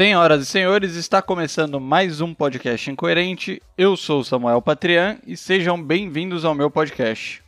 [0.00, 3.62] Senhoras e senhores, está começando mais um podcast incoerente.
[3.76, 7.42] Eu sou Samuel Patrian e sejam bem-vindos ao meu podcast.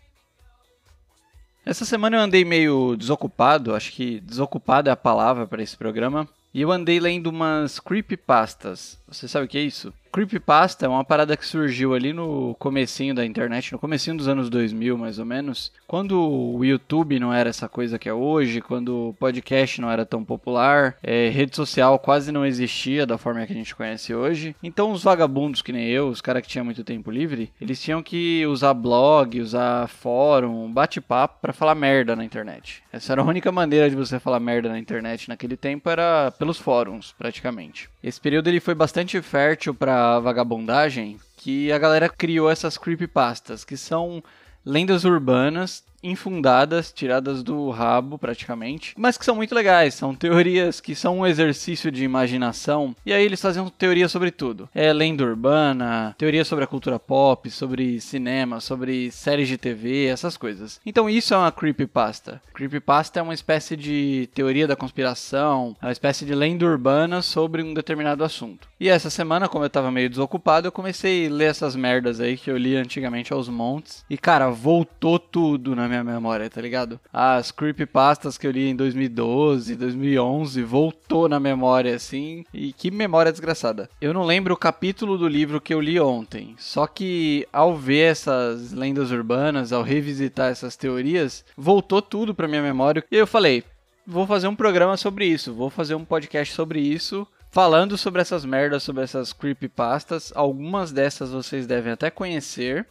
[1.64, 6.28] Essa semana eu andei meio desocupado, acho que desocupado é a palavra para esse programa,
[6.52, 8.98] e eu andei lendo umas creepypastas.
[9.08, 9.90] Você sabe o que é isso?
[10.12, 14.50] Creepypasta é uma parada que surgiu ali no comecinho da internet, no comecinho dos anos
[14.50, 19.08] 2000, mais ou menos, quando o YouTube não era essa coisa que é hoje, quando
[19.08, 23.54] o podcast não era tão popular, é, rede social quase não existia da forma que
[23.54, 24.54] a gente conhece hoje.
[24.62, 28.02] Então os vagabundos que nem eu, os caras que tinham muito tempo livre, eles tinham
[28.02, 32.82] que usar blog, usar fórum, bate-papo para falar merda na internet.
[32.92, 36.58] Essa era a única maneira de você falar merda na internet naquele tempo, era pelos
[36.58, 37.88] fóruns, praticamente.
[38.02, 43.76] Esse período ele foi bastante fértil para vagabundagem, que a galera criou essas creepypastas, que
[43.76, 44.22] são
[44.64, 49.94] lendas urbanas infundadas, tiradas do rabo praticamente, mas que são muito legais.
[49.94, 52.94] São teorias que são um exercício de imaginação.
[53.04, 54.68] E aí eles faziam teorias sobre tudo.
[54.74, 60.36] É lenda urbana, teoria sobre a cultura pop, sobre cinema, sobre séries de TV, essas
[60.36, 60.80] coisas.
[60.84, 62.42] Então isso é uma creepypasta.
[62.52, 67.62] Creepypasta é uma espécie de teoria da conspiração, é uma espécie de lenda urbana sobre
[67.62, 68.68] um determinado assunto.
[68.78, 72.36] E essa semana, como eu tava meio desocupado, eu comecei a ler essas merdas aí
[72.36, 74.04] que eu li antigamente aos montes.
[74.10, 76.98] E cara, voltou tudo na minha memória, tá ligado?
[77.12, 82.44] As creepypastas que eu li em 2012, 2011, voltou na memória, assim.
[82.52, 83.90] E que memória desgraçada.
[84.00, 86.54] Eu não lembro o capítulo do livro que eu li ontem.
[86.58, 92.62] Só que ao ver essas lendas urbanas, ao revisitar essas teorias, voltou tudo pra minha
[92.62, 93.04] memória.
[93.10, 93.64] E eu falei,
[94.06, 98.44] vou fazer um programa sobre isso, vou fazer um podcast sobre isso falando sobre essas
[98.46, 100.32] merdas, sobre essas creepypastas.
[100.34, 102.86] Algumas dessas vocês devem até conhecer,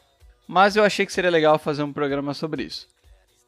[0.52, 2.86] mas eu achei que seria legal fazer um programa sobre isso.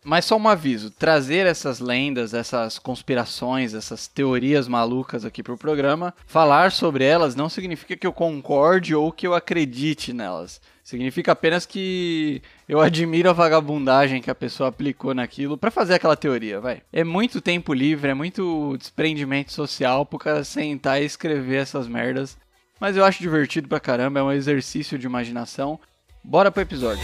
[0.05, 6.13] Mas só um aviso: trazer essas lendas, essas conspirações, essas teorias malucas aqui pro programa,
[6.25, 10.61] falar sobre elas não significa que eu concorde ou que eu acredite nelas.
[10.81, 16.15] Significa apenas que eu admiro a vagabundagem que a pessoa aplicou naquilo para fazer aquela
[16.15, 16.81] teoria, vai.
[16.91, 22.37] É muito tempo livre, é muito desprendimento social pro cara sentar e escrever essas merdas.
[22.79, 25.79] Mas eu acho divertido pra caramba, é um exercício de imaginação.
[26.23, 27.03] Bora pro episódio.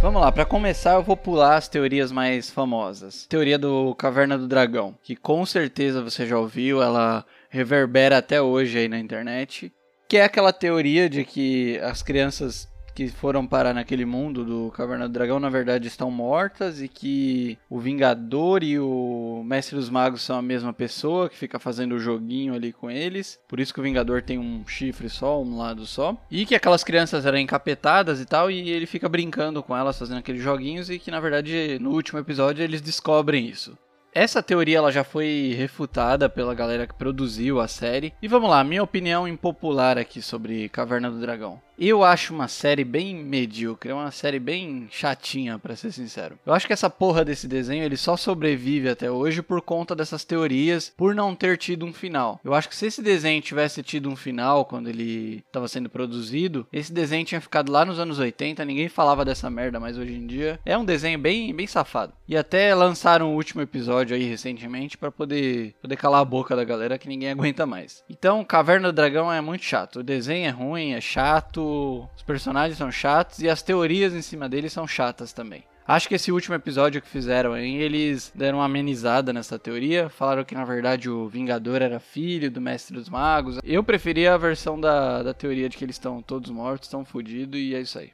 [0.00, 3.26] Vamos lá, para começar eu vou pular as teorias mais famosas.
[3.26, 8.78] Teoria do Caverna do Dragão, que com certeza você já ouviu, ela reverbera até hoje
[8.78, 9.72] aí na internet,
[10.08, 12.66] que é aquela teoria de que as crianças
[12.98, 17.56] que foram parar naquele mundo do Caverna do Dragão, na verdade, estão mortas e que
[17.70, 22.00] o Vingador e o Mestre dos Magos são a mesma pessoa que fica fazendo o
[22.00, 23.38] joguinho ali com eles.
[23.46, 26.16] Por isso que o Vingador tem um chifre só, um lado só.
[26.28, 30.18] E que aquelas crianças eram encapetadas e tal, e ele fica brincando com elas, fazendo
[30.18, 33.78] aqueles joguinhos, e que na verdade no último episódio eles descobrem isso.
[34.14, 38.12] Essa teoria ela já foi refutada pela galera que produziu a série.
[38.22, 41.60] E vamos lá, minha opinião impopular aqui sobre Caverna do Dragão.
[41.80, 46.36] Eu acho uma série bem medíocre, é uma série bem chatinha, para ser sincero.
[46.44, 50.24] Eu acho que essa porra desse desenho ele só sobrevive até hoje por conta dessas
[50.24, 52.40] teorias, por não ter tido um final.
[52.44, 56.66] Eu acho que se esse desenho tivesse tido um final quando ele estava sendo produzido,
[56.72, 60.26] esse desenho tinha ficado lá nos anos 80, ninguém falava dessa merda, mas hoje em
[60.26, 62.12] dia é um desenho bem, bem safado.
[62.26, 66.64] E até lançaram o último episódio aí recentemente para poder, poder calar a boca da
[66.64, 68.02] galera que ninguém aguenta mais.
[68.10, 70.00] Então, Caverna do Dragão é muito chato.
[70.00, 71.67] O desenho é ruim, é chato,
[72.14, 75.64] os personagens são chatos e as teorias em cima deles são chatas também.
[75.86, 80.10] Acho que esse último episódio que fizeram aí, eles deram uma amenizada nessa teoria.
[80.10, 83.58] Falaram que na verdade o Vingador era filho do Mestre dos Magos.
[83.64, 87.58] Eu preferia a versão da, da teoria de que eles estão todos mortos, estão fodidos
[87.58, 88.12] e é isso aí.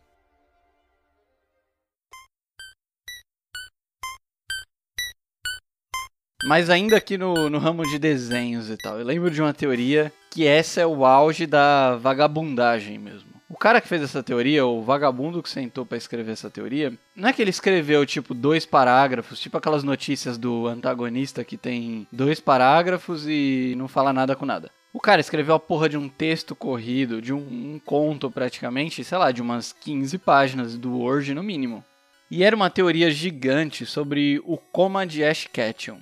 [6.47, 10.13] Mas ainda aqui no, no ramo de desenhos e tal, eu lembro de uma teoria
[10.31, 13.34] que essa é o auge da vagabundagem mesmo.
[13.55, 17.29] O cara que fez essa teoria, o vagabundo que sentou para escrever essa teoria, não
[17.29, 22.41] é que ele escreveu tipo dois parágrafos, tipo aquelas notícias do antagonista que tem dois
[22.41, 24.73] parágrafos e não fala nada com nada.
[24.93, 29.19] O cara escreveu a porra de um texto corrido, de um, um conto praticamente, sei
[29.19, 31.85] lá, de umas 15 páginas do Word no mínimo.
[32.29, 36.01] E era uma teoria gigante sobre o coma de Ash Ketchum.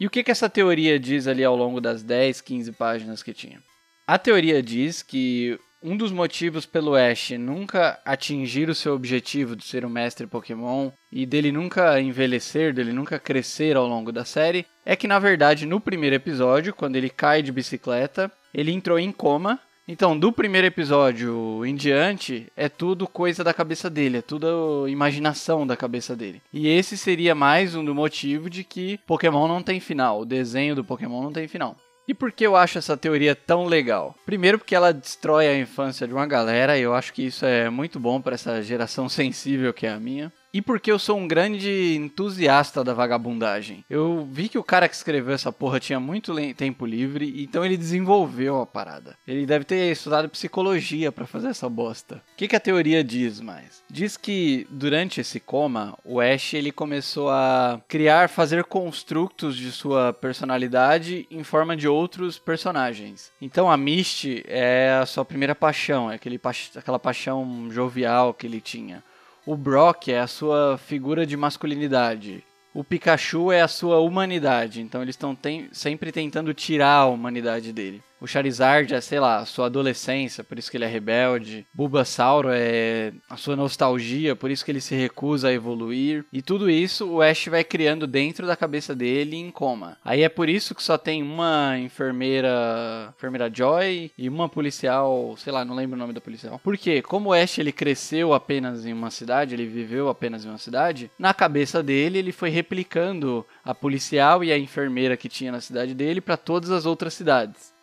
[0.00, 3.32] E o que, que essa teoria diz ali ao longo das 10, 15 páginas que
[3.32, 3.62] tinha?
[4.04, 9.64] A teoria diz que um dos motivos pelo Ash nunca atingir o seu objetivo de
[9.64, 14.66] ser um mestre Pokémon e dele nunca envelhecer, dele nunca crescer ao longo da série,
[14.84, 19.12] é que na verdade no primeiro episódio, quando ele cai de bicicleta, ele entrou em
[19.12, 19.60] coma.
[19.90, 25.66] Então, do primeiro episódio em diante, é tudo coisa da cabeça dele, é tudo imaginação
[25.66, 26.42] da cabeça dele.
[26.52, 30.74] E esse seria mais um do motivo de que Pokémon não tem final, o desenho
[30.74, 31.74] do Pokémon não tem final.
[32.08, 34.14] E por que eu acho essa teoria tão legal?
[34.24, 37.68] Primeiro, porque ela destrói a infância de uma galera, e eu acho que isso é
[37.68, 41.28] muito bom para essa geração sensível que é a minha e porque eu sou um
[41.28, 43.84] grande entusiasta da vagabundagem.
[43.88, 47.76] Eu vi que o cara que escreveu essa porra tinha muito tempo livre, então ele
[47.76, 49.16] desenvolveu a parada.
[49.26, 52.22] Ele deve ter estudado psicologia para fazer essa bosta.
[52.34, 53.82] O que, que, a teoria diz mais?
[53.90, 60.12] Diz que durante esse coma, o Ash ele começou a criar, fazer construtos de sua
[60.12, 63.32] personalidade em forma de outros personagens.
[63.40, 68.46] Então a Misty é a sua primeira paixão, é aquele pa aquela paixão jovial que
[68.46, 69.04] ele tinha.
[69.50, 72.44] O Brock é a sua figura de masculinidade.
[72.74, 74.82] O Pikachu é a sua humanidade.
[74.82, 75.34] Então eles estão
[75.72, 78.02] sempre tentando tirar a humanidade dele.
[78.20, 81.66] O Charizard é, sei lá, a sua adolescência, por isso que ele é rebelde.
[81.72, 86.24] Bulbasauro é a sua nostalgia, por isso que ele se recusa a evoluir.
[86.32, 89.96] E tudo isso o Ash vai criando dentro da cabeça dele em coma.
[90.04, 95.52] Aí é por isso que só tem uma enfermeira, enfermeira Joy e uma policial, sei
[95.52, 96.60] lá, não lembro o nome da policial.
[96.62, 100.58] Porque como o Ash ele cresceu apenas em uma cidade, ele viveu apenas em uma
[100.58, 105.60] cidade, na cabeça dele ele foi replicando a policial e a enfermeira que tinha na
[105.60, 107.77] cidade dele para todas as outras cidades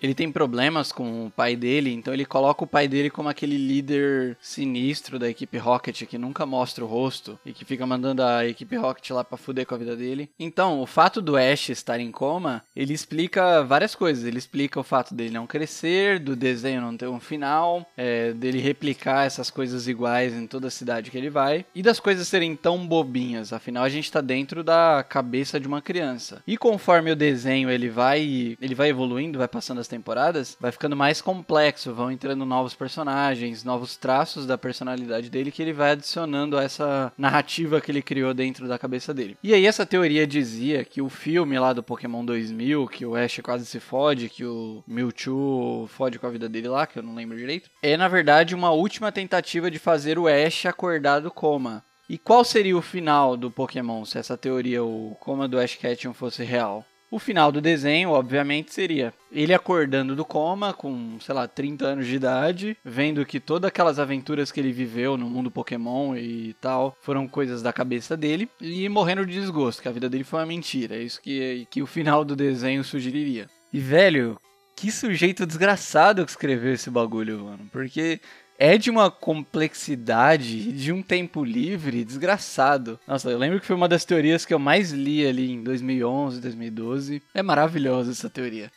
[0.00, 3.56] ele tem problemas com o pai dele, então ele coloca o pai dele como aquele
[3.56, 8.46] líder sinistro da equipe Rocket que nunca mostra o rosto e que fica mandando a
[8.46, 10.30] equipe Rocket lá pra fuder com a vida dele.
[10.38, 14.24] Então, o fato do Ash estar em coma, ele explica várias coisas.
[14.24, 18.60] Ele explica o fato dele não crescer, do desenho não ter um final, é, dele
[18.60, 22.56] replicar essas coisas iguais em toda a cidade que ele vai e das coisas serem
[22.56, 23.52] tão bobinhas.
[23.52, 26.42] Afinal, a gente tá dentro da cabeça de uma criança.
[26.46, 30.96] E conforme o desenho ele vai, ele vai evoluindo, vai passando as temporadas, vai ficando
[30.96, 36.56] mais complexo, vão entrando novos personagens, novos traços da personalidade dele que ele vai adicionando
[36.56, 39.36] a essa narrativa que ele criou dentro da cabeça dele.
[39.42, 43.40] E aí essa teoria dizia que o filme lá do Pokémon 2000, que o Ash
[43.42, 47.14] quase se fode, que o Mewtwo fode com a vida dele lá, que eu não
[47.14, 51.82] lembro direito, é na verdade uma última tentativa de fazer o Ash acordar do coma.
[52.08, 56.12] E qual seria o final do Pokémon se essa teoria, o coma do Ash Ketchum,
[56.12, 56.84] fosse real?
[57.10, 62.06] O final do desenho, obviamente, seria ele acordando do coma com, sei lá, 30 anos
[62.06, 66.96] de idade, vendo que todas aquelas aventuras que ele viveu no mundo Pokémon e tal
[67.02, 70.46] foram coisas da cabeça dele e morrendo de desgosto, que a vida dele foi uma
[70.46, 70.94] mentira.
[70.94, 73.48] É isso que, que o final do desenho sugeriria.
[73.72, 74.38] E, velho,
[74.76, 77.68] que sujeito desgraçado que escreveu esse bagulho, mano.
[77.72, 78.20] Porque
[78.60, 83.00] é de uma complexidade de um tempo livre desgraçado.
[83.08, 86.42] Nossa, eu lembro que foi uma das teorias que eu mais li ali em 2011,
[86.42, 87.22] 2012.
[87.32, 88.70] É maravilhosa essa teoria.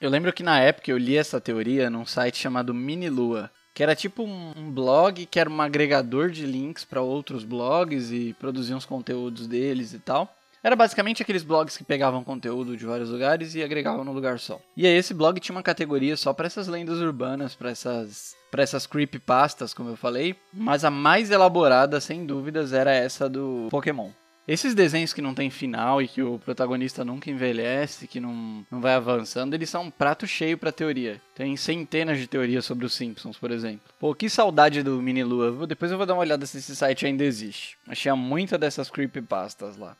[0.00, 3.84] Eu lembro que na época eu li essa teoria num site chamado Mini Lua, que
[3.84, 8.76] era tipo um blog que era um agregador de links para outros blogs e produzia
[8.76, 10.34] uns conteúdos deles e tal.
[10.64, 14.58] Era basicamente aqueles blogs que pegavam conteúdo de vários lugares e agregavam no lugar só.
[14.74, 18.62] E aí esse blog tinha uma categoria só para essas lendas urbanas, para essas para
[18.62, 24.10] essas creepypastas, como eu falei, mas a mais elaborada, sem dúvidas, era essa do Pokémon.
[24.46, 28.80] Esses desenhos que não tem final e que o protagonista nunca envelhece, que não, não
[28.80, 31.20] vai avançando, eles são um prato cheio para teoria.
[31.34, 33.90] Tem centenas de teorias sobre os Simpsons, por exemplo.
[33.98, 35.66] Pô, que saudade do Mini Lua.
[35.66, 37.76] Depois eu vou dar uma olhada se esse site ainda existe.
[37.88, 39.96] Achei muita dessas creepypastas lá.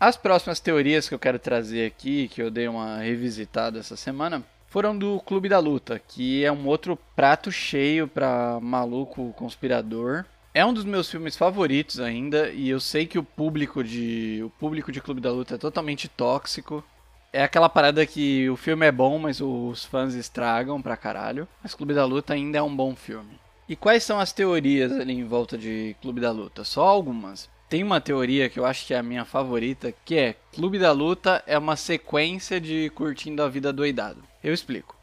[0.00, 4.44] As próximas teorias que eu quero trazer aqui, que eu dei uma revisitada essa semana,
[4.68, 10.24] foram do Clube da Luta, que é um outro prato cheio para maluco conspirador.
[10.54, 14.50] É um dos meus filmes favoritos ainda e eu sei que o público de o
[14.50, 16.84] público de Clube da Luta é totalmente tóxico.
[17.32, 21.48] É aquela parada que o filme é bom, mas os fãs estragam pra caralho.
[21.60, 23.38] Mas Clube da Luta ainda é um bom filme.
[23.68, 26.62] E quais são as teorias ali em volta de Clube da Luta?
[26.62, 27.50] Só algumas.
[27.68, 30.90] Tem uma teoria que eu acho que é a minha favorita, que é Clube da
[30.90, 34.22] Luta é uma sequência de Curtindo a Vida Doidado.
[34.42, 34.96] Eu explico.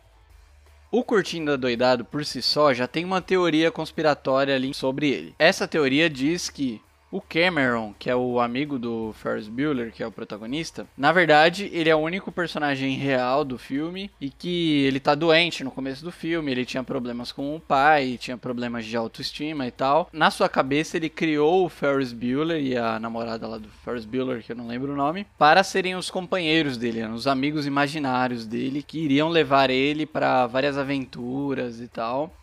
[0.91, 5.35] O Curtindo a Doidado por si só já tem uma teoria conspiratória ali sobre ele.
[5.37, 6.81] Essa teoria diz que
[7.15, 11.69] O Cameron, que é o amigo do Ferris Bueller, que é o protagonista, na verdade,
[11.71, 16.03] ele é o único personagem real do filme e que ele tá doente no começo
[16.03, 20.09] do filme, ele tinha problemas com o pai, tinha problemas de autoestima e tal.
[20.11, 24.43] Na sua cabeça, ele criou o Ferris Bueller e a namorada lá do Ferris Bueller,
[24.43, 28.83] que eu não lembro o nome, para serem os companheiros dele, os amigos imaginários dele
[28.83, 32.35] que iriam levar ele para várias aventuras e tal.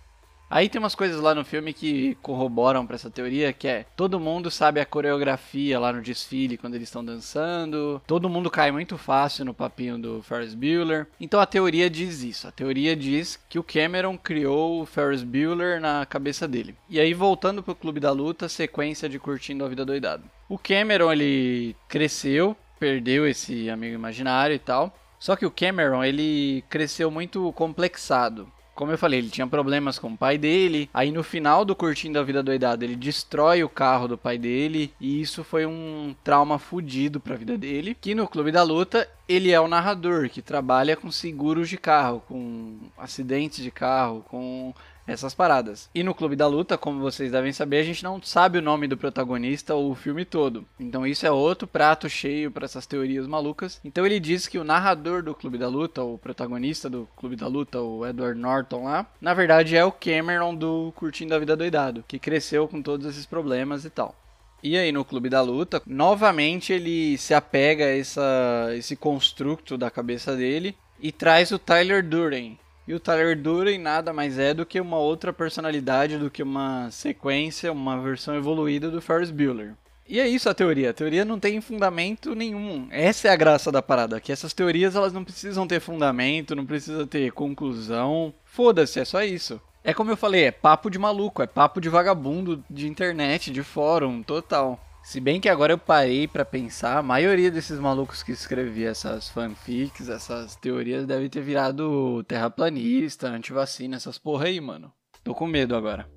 [0.53, 4.21] Aí tem umas coisas lá no filme que corroboram para essa teoria, que é todo
[4.21, 8.99] mundo sabe a coreografia lá no desfile quando eles estão dançando, todo mundo cai muito
[8.99, 11.07] fácil no papinho do Ferris Bueller.
[11.19, 12.47] Então a teoria diz isso.
[12.47, 16.77] A teoria diz que o Cameron criou o Ferris Bueller na cabeça dele.
[16.91, 20.25] E aí voltando pro Clube da Luta, sequência de curtindo a vida doidado.
[20.51, 24.95] O Cameron ele cresceu, perdeu esse amigo imaginário e tal.
[25.19, 28.53] Só que o Cameron ele cresceu muito complexado.
[28.75, 30.89] Como eu falei, ele tinha problemas com o pai dele.
[30.95, 34.93] Aí no final do Curtindo a Vida Doidada, ele destrói o carro do pai dele.
[35.01, 37.97] E isso foi um trauma fudido pra vida dele.
[38.01, 42.23] Que no Clube da Luta, ele é o narrador que trabalha com seguros de carro,
[42.27, 44.75] com acidentes de carro, com
[45.07, 45.89] essas paradas.
[45.95, 48.87] E no Clube da Luta, como vocês devem saber, a gente não sabe o nome
[48.87, 50.65] do protagonista ou o filme todo.
[50.79, 53.81] Então isso é outro prato cheio para essas teorias malucas.
[53.85, 57.47] Então ele diz que o narrador do Clube da Luta, o protagonista do Clube da
[57.47, 62.05] Luta, o Edward Norton lá, na verdade é o Cameron do Curtindo a Vida Doidado,
[62.07, 64.15] que cresceu com todos esses problemas e tal.
[64.63, 69.91] E aí no Clube da Luta, novamente ele se apega a essa, esse construto da
[69.91, 72.57] cabeça dele e traz o Tyler Durden,
[72.87, 76.91] e o Tyler Durden nada mais é do que uma outra personalidade, do que uma
[76.91, 79.75] sequência, uma versão evoluída do Ferris Bueller.
[80.09, 80.91] E é isso a teoria.
[80.91, 82.89] A teoria não tem fundamento nenhum.
[82.91, 86.67] Essa é a graça da parada, que essas teorias elas não precisam ter fundamento, não
[86.67, 88.35] precisa ter conclusão.
[88.45, 89.61] Foda-se, é só isso.
[89.85, 93.63] É como eu falei, é papo de maluco, é papo de vagabundo de internet, de
[93.63, 94.79] fórum, total.
[95.03, 99.29] Se bem que agora eu parei para pensar, a maioria desses malucos que escreviam essas
[99.29, 104.93] fanfics, essas teorias, deve ter virado terraplanista, antivacina, essas porra aí, mano.
[105.25, 106.09] Tô com medo agora.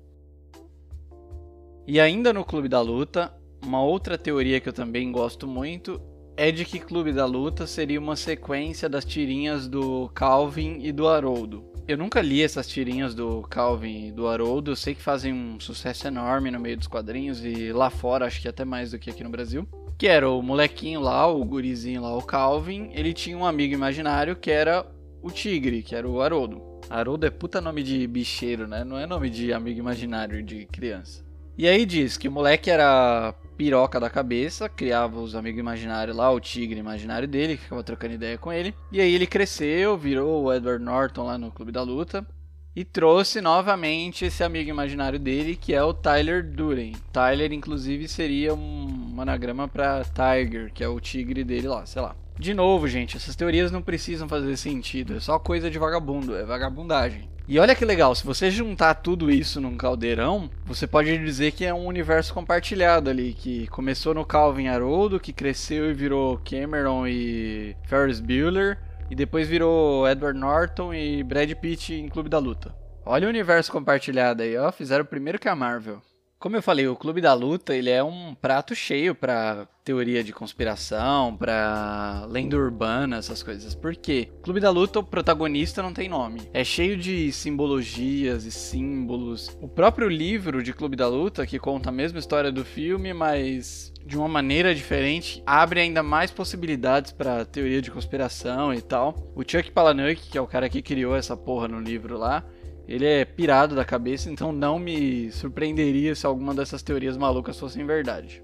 [1.84, 6.00] E ainda no Clube da Luta, uma outra teoria que eu também gosto muito
[6.36, 11.64] é que Clube da Luta seria uma sequência das tirinhas do Calvin e do Haroldo.
[11.88, 14.72] Eu nunca li essas tirinhas do Calvin e do Haroldo.
[14.72, 18.42] Eu sei que fazem um sucesso enorme no meio dos quadrinhos e lá fora, acho
[18.42, 19.66] que até mais do que aqui no Brasil.
[19.96, 22.90] Que era o molequinho lá, o gurizinho lá, o Calvin.
[22.92, 24.84] Ele tinha um amigo imaginário que era
[25.22, 26.60] o Tigre, que era o Haroldo.
[26.90, 28.84] Haroldo é puta nome de bicheiro, né?
[28.84, 31.24] Não é nome de amigo imaginário de criança.
[31.56, 36.30] E aí diz que o moleque era piroca da cabeça, criava os amigos imaginários lá,
[36.30, 38.74] o tigre imaginário dele, que ficava trocando ideia com ele.
[38.92, 42.26] E aí ele cresceu, virou o Edward Norton lá no Clube da Luta.
[42.74, 46.92] E trouxe novamente esse amigo imaginário dele, que é o Tyler Durden.
[47.10, 52.14] Tyler, inclusive, seria um anagrama para Tiger, que é o tigre dele lá, sei lá.
[52.38, 56.44] De novo, gente, essas teorias não precisam fazer sentido, é só coisa de vagabundo, é
[56.44, 57.30] vagabundagem.
[57.48, 61.64] E olha que legal, se você juntar tudo isso num caldeirão, você pode dizer que
[61.64, 67.06] é um universo compartilhado ali, que começou no Calvin Haroldo, que cresceu e virou Cameron
[67.06, 68.78] e Ferris Bueller,
[69.10, 72.74] e depois virou Edward Norton e Brad Pitt em Clube da Luta.
[73.04, 76.02] Olha o universo compartilhado aí, ó, fizeram primeiro que a Marvel.
[76.46, 80.32] Como eu falei, o Clube da Luta ele é um prato cheio para teoria de
[80.32, 83.74] conspiração, para lenda urbana, essas coisas.
[83.74, 84.28] Por quê?
[84.44, 86.48] Clube da Luta, o protagonista não tem nome.
[86.54, 89.58] É cheio de simbologias e símbolos.
[89.60, 93.92] O próprio livro de Clube da Luta, que conta a mesma história do filme, mas
[94.06, 99.32] de uma maneira diferente, abre ainda mais possibilidades para teoria de conspiração e tal.
[99.34, 102.44] O Chuck Palahniuk, que é o cara que criou essa porra no livro lá,
[102.86, 107.84] ele é pirado da cabeça, então não me surpreenderia se alguma dessas teorias malucas fossem
[107.84, 108.42] verdade.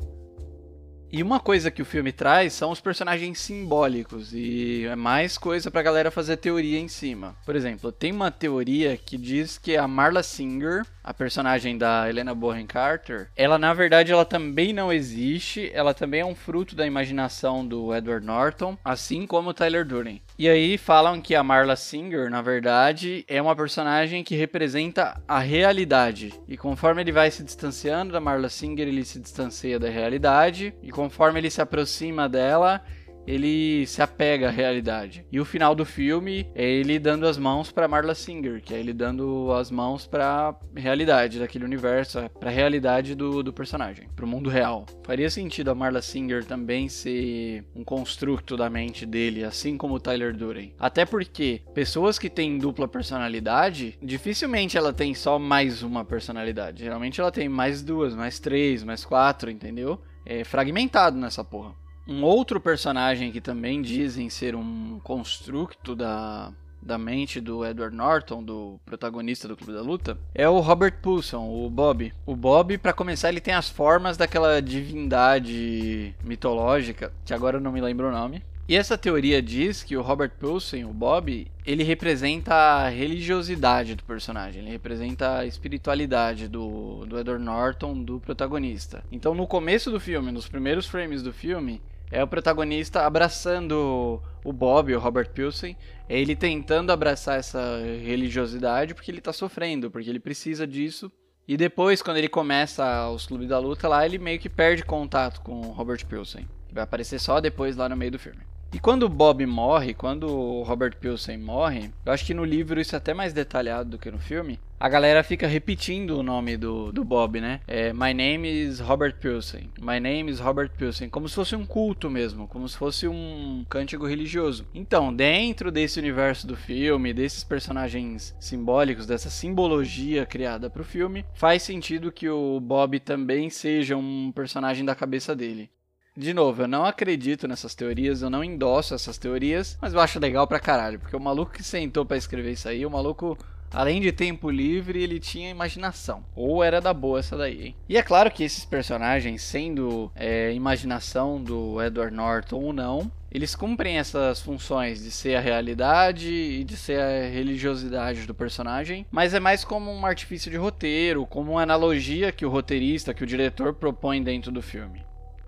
[1.14, 5.70] E uma coisa que o filme traz são os personagens simbólicos e é mais coisa
[5.70, 7.36] pra galera fazer teoria em cima.
[7.44, 12.34] Por exemplo, tem uma teoria que diz que a Marla Singer, a personagem da Helena
[12.34, 16.86] Bonham Carter, ela na verdade ela também não existe, ela também é um fruto da
[16.86, 20.22] imaginação do Edward Norton, assim como o Tyler Durden.
[20.38, 25.38] E aí falam que a Marla Singer, na verdade, é uma personagem que representa a
[25.38, 26.32] realidade.
[26.48, 30.90] E conforme ele vai se distanciando da Marla Singer, ele se distancia da realidade e
[30.90, 32.82] conforme ele se aproxima dela,
[33.26, 35.24] ele se apega à realidade.
[35.30, 38.80] E o final do filme é ele dando as mãos para Marla Singer, que é
[38.80, 44.24] ele dando as mãos para realidade daquele universo, para a realidade do, do personagem, para
[44.24, 44.86] o mundo real.
[45.04, 50.00] Faria sentido a Marla Singer também ser um construto da mente dele, assim como o
[50.00, 50.74] Tyler Durden.
[50.78, 56.82] Até porque pessoas que têm dupla personalidade, dificilmente ela tem só mais uma personalidade.
[56.82, 60.00] Geralmente ela tem mais duas, mais três, mais quatro, entendeu?
[60.24, 61.81] É fragmentado nessa porra.
[62.06, 68.42] Um outro personagem que também dizem ser um construto da, da mente do Edward Norton,
[68.42, 72.12] do protagonista do Clube da Luta, é o Robert Poulson, o Bob.
[72.26, 77.70] O Bob, para começar, ele tem as formas daquela divindade mitológica, que agora eu não
[77.70, 78.42] me lembro o nome.
[78.68, 84.04] E essa teoria diz que o Robert Poulson, o Bob, ele representa a religiosidade do
[84.04, 89.04] personagem, ele representa a espiritualidade do, do Edward Norton, do protagonista.
[89.10, 91.80] Então, no começo do filme, nos primeiros frames do filme,
[92.12, 95.76] é o protagonista abraçando o Bob, o Robert Pilsen,
[96.08, 101.10] é ele tentando abraçar essa religiosidade porque ele tá sofrendo, porque ele precisa disso.
[101.48, 105.40] E depois, quando ele começa os clubes da luta lá, ele meio que perde contato
[105.40, 108.40] com o Robert Pilsen, que vai aparecer só depois lá no meio do filme.
[108.72, 112.80] E quando o Bob morre, quando o Robert Pilsen morre, eu acho que no livro
[112.80, 114.60] isso é até mais detalhado do que no filme.
[114.82, 117.60] A galera fica repetindo o nome do, do Bob, né?
[117.68, 119.70] É, My name is Robert Pilsen.
[119.80, 121.08] My name is Robert Pilsen.
[121.08, 124.66] Como se fosse um culto mesmo, como se fosse um cântico religioso.
[124.74, 131.24] Então, dentro desse universo do filme, desses personagens simbólicos, dessa simbologia criada para o filme,
[131.32, 135.70] faz sentido que o Bob também seja um personagem da cabeça dele.
[136.16, 140.18] De novo, eu não acredito nessas teorias, eu não endosso essas teorias, mas eu acho
[140.18, 143.38] legal pra caralho, porque o maluco que sentou para escrever isso aí, o maluco
[143.72, 146.24] Além de tempo livre, ele tinha imaginação.
[146.36, 147.76] Ou era da boa essa daí, hein?
[147.88, 153.54] E é claro que esses personagens, sendo é, imaginação do Edward Norton ou não, eles
[153.54, 159.32] cumprem essas funções de ser a realidade e de ser a religiosidade do personagem, mas
[159.32, 163.26] é mais como um artifício de roteiro, como uma analogia que o roteirista, que o
[163.26, 165.02] diretor propõe dentro do filme.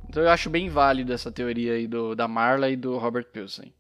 [0.09, 3.73] Então eu acho bem válido essa teoria aí do, da Marla e do Robert Pilsen.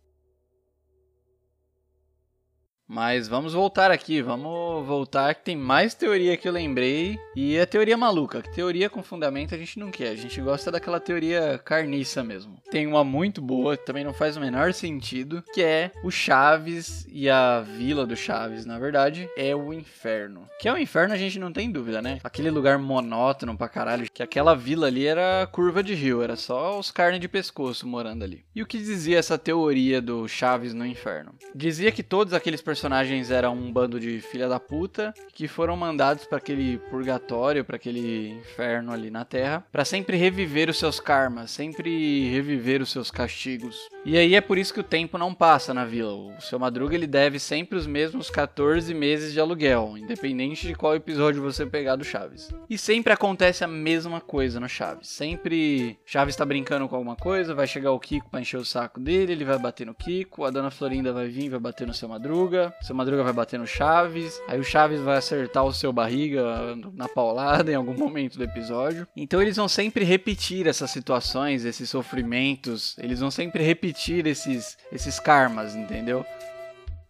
[2.94, 7.66] Mas vamos voltar aqui, vamos voltar que tem mais teoria que eu lembrei e é
[7.66, 8.40] teoria maluca.
[8.40, 12.56] Que teoria com fundamento a gente não quer, a gente gosta daquela teoria carniça mesmo.
[12.70, 17.04] Tem uma muito boa, que também não faz o menor sentido, que é o Chaves
[17.10, 20.48] e a vila do Chaves, na verdade, é o inferno.
[20.60, 22.20] Que é o inferno a gente não tem dúvida, né?
[22.22, 26.78] Aquele lugar monótono pra caralho, que aquela vila ali era curva de rio, era só
[26.78, 28.44] os carnes de pescoço morando ali.
[28.54, 31.34] E o que dizia essa teoria do Chaves no inferno?
[31.52, 35.74] Dizia que todos aqueles personagens personagens eram um bando de filha da puta que foram
[35.74, 41.00] mandados para aquele purgatório, para aquele inferno ali na Terra, para sempre reviver os seus
[41.00, 43.88] karmas, sempre reviver os seus castigos.
[44.04, 46.12] E aí é por isso que o tempo não passa na vila.
[46.12, 50.94] O seu Madruga ele deve sempre os mesmos 14 meses de aluguel, independente de qual
[50.94, 52.50] episódio você pegar do Chaves.
[52.68, 55.08] E sempre acontece a mesma coisa no Chaves.
[55.08, 59.00] Sempre Chaves tá brincando com alguma coisa, vai chegar o Kiko para encher o saco
[59.00, 62.08] dele, ele vai bater no Kiko, a dona Florinda vai vir, vai bater no seu
[62.08, 66.76] Madruga, seu Madruga vai bater no Chaves, aí o Chaves vai acertar o seu barriga
[66.92, 69.06] na paulada em algum momento do episódio.
[69.16, 75.18] Então eles vão sempre repetir essas situações, esses sofrimentos, eles vão sempre repetir esses, esses
[75.18, 76.24] karmas, entendeu?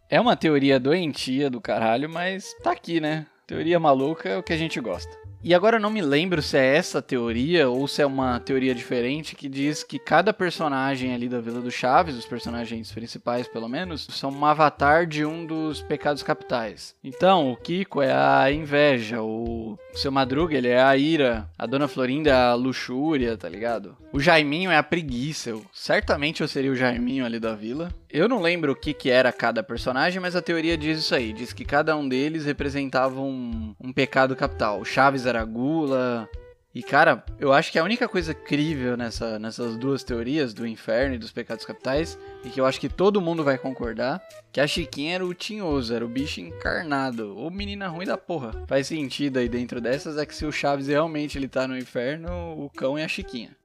[0.08, 3.26] É uma teoria doentia do caralho, mas tá aqui, né?
[3.46, 5.23] Teoria maluca é o que a gente gosta.
[5.46, 8.74] E agora eu não me lembro se é essa teoria ou se é uma teoria
[8.74, 13.68] diferente que diz que cada personagem ali da Vila do Chaves, os personagens principais pelo
[13.68, 16.94] menos, são um avatar de um dos pecados capitais.
[17.04, 21.88] Então, o Kiko é a inveja, o seu Madruga ele é a ira, a Dona
[21.88, 23.98] Florinda é a luxúria, tá ligado?
[24.14, 25.50] O Jaiminho é a preguiça.
[25.50, 27.92] Eu, certamente eu seria o Jaiminho ali da vila.
[28.14, 31.32] Eu não lembro o que, que era cada personagem, mas a teoria diz isso aí.
[31.32, 34.78] Diz que cada um deles representava um, um pecado capital.
[34.78, 36.30] O Chaves era gula,
[36.72, 41.16] e cara, eu acho que a única coisa crível nessa, nessas duas teorias, do inferno
[41.16, 44.20] e dos pecados capitais, e que eu acho que todo mundo vai concordar,
[44.52, 48.64] que a Chiquinha era o tinhoso, era o bicho encarnado, ou menina ruim da porra.
[48.68, 52.28] Faz sentido aí dentro dessas é que se o Chaves realmente ele tá no inferno,
[52.64, 53.56] o cão é a Chiquinha.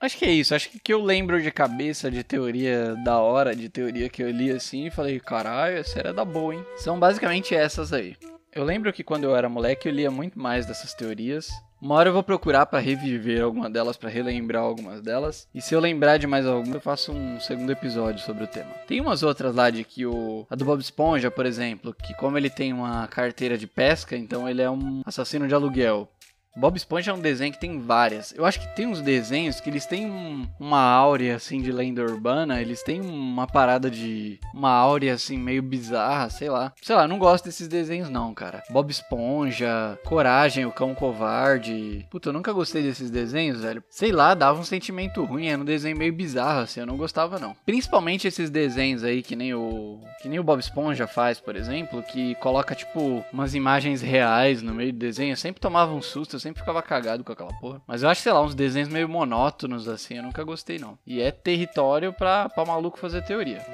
[0.00, 0.54] Acho que é isso.
[0.54, 4.30] Acho que que eu lembro de cabeça de teoria da hora, de teoria que eu
[4.30, 6.64] li assim e falei, caralho, essa era da boa, hein?
[6.76, 8.16] São basicamente essas aí.
[8.52, 11.50] Eu lembro que quando eu era moleque eu lia muito mais dessas teorias.
[11.80, 15.46] Uma hora eu vou procurar para reviver alguma delas, para relembrar algumas delas.
[15.54, 18.70] E se eu lembrar de mais alguma, eu faço um segundo episódio sobre o tema.
[18.86, 20.46] Tem umas outras lá de que o.
[20.48, 24.48] A do Bob Esponja, por exemplo, que como ele tem uma carteira de pesca, então
[24.48, 26.08] ele é um assassino de aluguel.
[26.56, 28.32] Bob Esponja é um desenho que tem várias.
[28.34, 32.02] Eu acho que tem uns desenhos que eles têm um, uma áurea assim de lenda
[32.02, 36.72] urbana, eles têm uma parada de uma áurea assim meio bizarra, sei lá.
[36.80, 38.62] Sei lá, não gosto desses desenhos não, cara.
[38.70, 42.06] Bob Esponja, Coragem, o Cão Covarde.
[42.10, 43.84] Puta, eu nunca gostei desses desenhos, velho.
[43.90, 47.38] Sei lá, dava um sentimento ruim, era um desenho meio bizarro assim, eu não gostava
[47.38, 47.54] não.
[47.66, 52.02] Principalmente esses desenhos aí que nem o que nem o Bob Esponja faz, por exemplo,
[52.02, 55.32] que coloca tipo umas imagens reais no meio do desenho.
[55.32, 57.82] Eu sempre tomava um susto, sempre ficava cagado com aquela porra.
[57.86, 60.96] Mas eu acho, sei lá, uns desenhos meio monótonos assim, eu nunca gostei não.
[61.04, 63.64] E é território pra, pra maluco fazer teoria.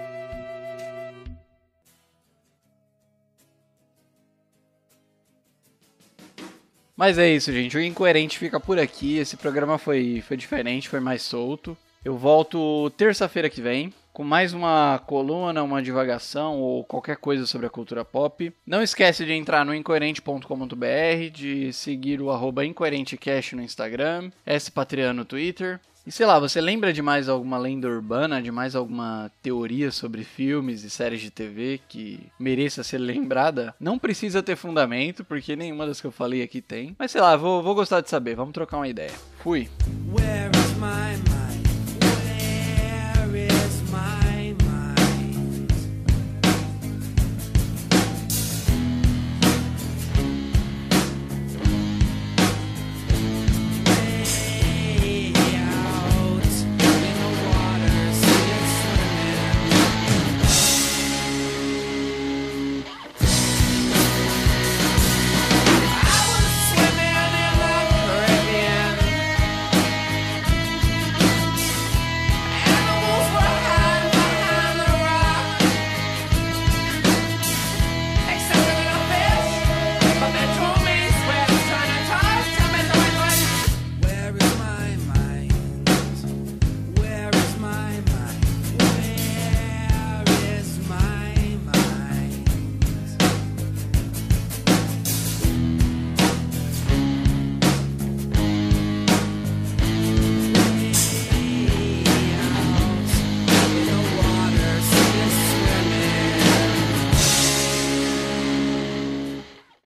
[6.97, 7.77] Mas é isso, gente.
[7.77, 9.19] O Incoerente fica por aqui.
[9.19, 11.77] Esse programa foi, foi diferente, foi mais solto.
[12.03, 17.67] Eu volto terça-feira que vem com mais uma coluna, uma divagação ou qualquer coisa sobre
[17.67, 18.53] a cultura pop.
[18.67, 24.31] Não esquece de entrar no incoerente.com.br, de seguir o arroba incoerentecast no Instagram,
[24.75, 25.81] Patriano no Twitter.
[26.05, 30.25] E sei lá, você lembra de mais alguma lenda urbana, de mais alguma teoria sobre
[30.25, 33.73] filmes e séries de TV que mereça ser lembrada?
[33.79, 36.97] Não precisa ter fundamento, porque nenhuma das que eu falei aqui tem.
[36.99, 39.13] Mas sei lá, vou, vou gostar de saber, vamos trocar uma ideia.
[39.39, 39.69] Fui!